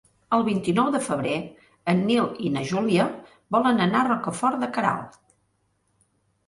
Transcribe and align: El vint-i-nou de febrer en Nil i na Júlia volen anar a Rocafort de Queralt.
El 0.35 0.43
vint-i-nou 0.45 0.87
de 0.95 1.01
febrer 1.07 1.35
en 1.93 2.01
Nil 2.07 2.31
i 2.47 2.51
na 2.57 2.65
Júlia 2.73 3.07
volen 3.59 3.87
anar 3.87 4.03
a 4.03 4.09
Rocafort 4.11 4.63
de 4.67 4.75
Queralt. 4.79 5.25